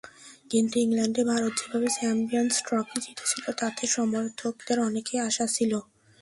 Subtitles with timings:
[0.51, 5.71] কিন্তু ইংল্যান্ডে ভারত যেভাবে চ্যাম্পিয়নস ট্রফি জিতেছিল তাতে সমর্থকদের অনেকেই আশায় ছিল।